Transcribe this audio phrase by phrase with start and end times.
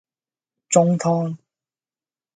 [0.69, 1.37] 中湯